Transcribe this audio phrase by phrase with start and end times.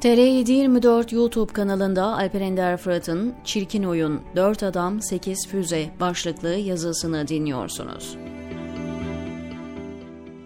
[0.00, 8.16] TR724 YouTube kanalında Alper Ender Fırat'ın Çirkin Oyun 4 Adam 8 Füze başlıklı yazısını dinliyorsunuz.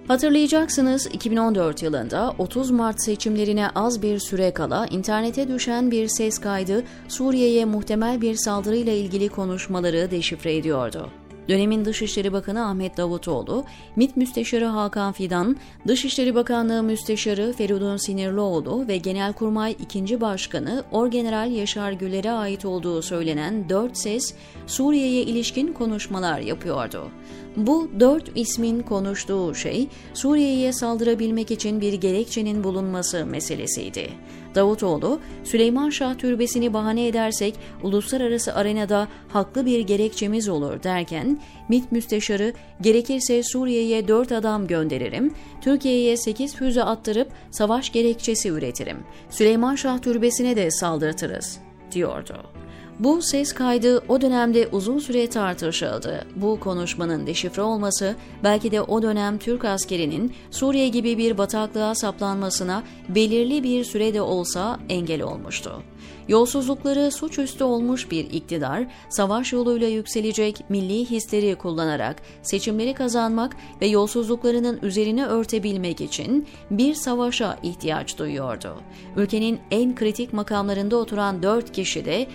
[0.09, 6.85] Hatırlayacaksınız 2014 yılında 30 Mart seçimlerine az bir süre kala internete düşen bir ses kaydı
[7.09, 11.11] Suriye'ye muhtemel bir saldırıyla ilgili konuşmaları deşifre ediyordu.
[11.49, 13.65] Dönemin Dışişleri Bakanı Ahmet Davutoğlu,
[13.97, 15.57] MİT Müsteşarı Hakan Fidan,
[15.89, 20.21] Dışişleri Bakanlığı Müsteşarı Feridun Sinirlioğlu ve Genelkurmay 2.
[20.21, 24.35] Başkanı Orgeneral Yaşar Güler'e ait olduğu söylenen dört ses
[24.67, 27.09] Suriye'ye ilişkin konuşmalar yapıyordu.
[27.57, 34.11] Bu dört ismin konuştuğu şey Suriye'ye saldırabilmek için bir gerekçenin bulunması meselesiydi.
[34.55, 42.53] Davutoğlu, Süleyman Şah Türbesi'ni bahane edersek uluslararası arenada haklı bir gerekçemiz olur derken, MİT Müsteşarı
[42.81, 48.99] gerekirse Suriye'ye 4 adam gönderirim, Türkiye'ye 8 füze attırıp savaş gerekçesi üretirim,
[49.31, 51.59] Süleyman Şah Türbesi'ne de saldırtırız,
[51.93, 52.62] diyordu.
[52.99, 56.27] Bu ses kaydı o dönemde uzun süre tartışıldı.
[56.37, 62.83] Bu konuşmanın deşifre olması belki de o dönem Türk askerinin Suriye gibi bir bataklığa saplanmasına
[63.09, 65.83] belirli bir sürede olsa engel olmuştu.
[66.29, 74.79] Yolsuzlukları suçüstü olmuş bir iktidar, savaş yoluyla yükselecek milli hisleri kullanarak seçimleri kazanmak ve yolsuzluklarının
[74.83, 78.77] üzerine örtebilmek için bir savaşa ihtiyaç duyuyordu.
[79.17, 82.27] Ülkenin en kritik makamlarında oturan dört kişi de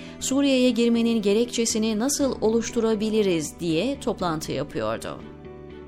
[0.47, 5.19] Suriye'ye girmenin gerekçesini nasıl oluşturabiliriz diye toplantı yapıyordu.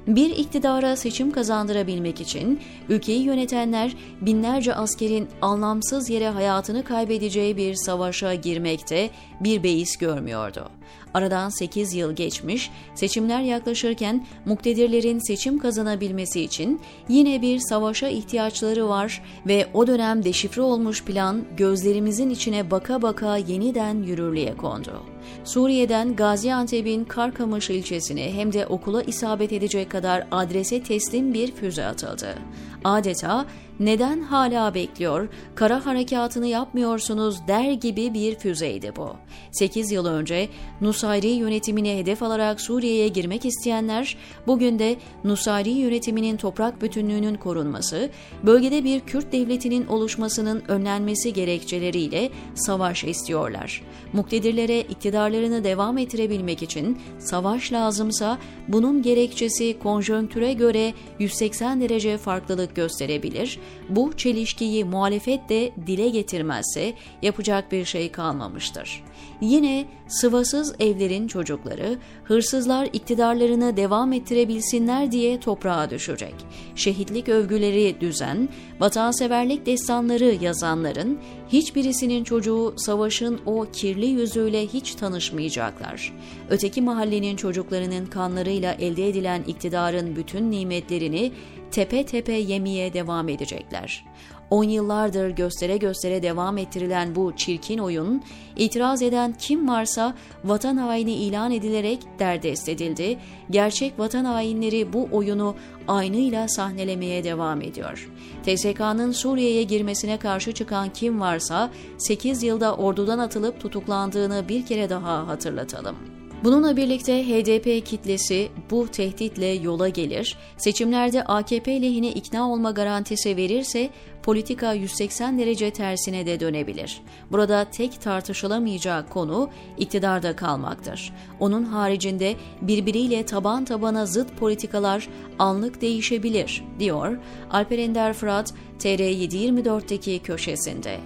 [0.07, 8.33] Bir iktidara seçim kazandırabilmek için ülkeyi yönetenler binlerce askerin anlamsız yere hayatını kaybedeceği bir savaşa
[8.33, 10.69] girmekte bir beis görmüyordu.
[11.13, 19.21] Aradan 8 yıl geçmiş, seçimler yaklaşırken muktedirlerin seçim kazanabilmesi için yine bir savaşa ihtiyaçları var
[19.47, 25.03] ve o dönem deşifre olmuş plan gözlerimizin içine baka baka yeniden yürürlüğe kondu.
[25.43, 32.35] Suriye'den Gaziantep'in Karkamış ilçesine hem de okula isabet edecek kadar adrese teslim bir füze atıldı.
[32.83, 33.45] Adeta
[33.79, 39.15] neden hala bekliyor, kara harekatını yapmıyorsunuz der gibi bir füzeydi bu.
[39.51, 40.49] 8 yıl önce
[40.81, 48.09] Nusayri yönetimine hedef alarak Suriye'ye girmek isteyenler bugün de Nusayri yönetiminin toprak bütünlüğünün korunması,
[48.43, 53.83] bölgede bir Kürt devletinin oluşmasının önlenmesi gerekçeleriyle savaş istiyorlar.
[54.13, 58.37] Muktedirlere iktidarlarını devam ettirebilmek için savaş lazımsa
[58.67, 63.59] bunun gerekçesi konjonktüre göre 180 derece farklılık gösterebilir
[63.89, 69.03] bu çelişkiyi muhalefet de dile getirmezse yapacak bir şey kalmamıştır.
[69.41, 76.35] Yine sıvasız evlerin çocukları, hırsızlar iktidarlarını devam ettirebilsinler diye toprağa düşecek.
[76.75, 78.49] Şehitlik övgüleri düzen,
[78.79, 81.19] vatanseverlik destanları yazanların
[81.49, 86.13] hiçbirisinin çocuğu savaşın o kirli yüzüyle hiç tanışmayacaklar.
[86.49, 91.31] Öteki mahallenin çocuklarının kanlarıyla elde edilen iktidarın bütün nimetlerini
[91.71, 94.05] tepe tepe yemeye devam edecekler.
[94.49, 98.23] On yıllardır göstere göstere devam ettirilen bu çirkin oyun,
[98.55, 103.17] itiraz eden kim varsa vatan haini ilan edilerek derdest edildi.
[103.49, 105.55] Gerçek vatan hainleri bu oyunu
[105.87, 108.09] aynıyla sahnelemeye devam ediyor.
[108.45, 115.27] TSK'nın Suriye'ye girmesine karşı çıkan kim varsa 8 yılda ordudan atılıp tutuklandığını bir kere daha
[115.27, 116.18] hatırlatalım.
[116.43, 123.89] Bununla birlikte HDP kitlesi bu tehditle yola gelir, seçimlerde AKP lehine ikna olma garantisi verirse
[124.23, 127.01] politika 180 derece tersine de dönebilir.
[127.31, 131.13] Burada tek tartışılamayacağı konu iktidarda kalmaktır.
[131.39, 135.07] Onun haricinde birbiriyle taban tabana zıt politikalar
[135.39, 137.17] anlık değişebilir, diyor
[137.51, 140.99] Alper Ender Fırat TR724'deki köşesinde.